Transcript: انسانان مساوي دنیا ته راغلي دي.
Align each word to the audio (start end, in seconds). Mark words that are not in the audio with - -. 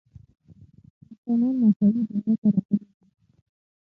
انسانان 1.13 1.55
مساوي 1.61 2.01
دنیا 2.09 2.33
ته 2.39 2.47
راغلي 2.55 2.77
دي. 2.83 2.87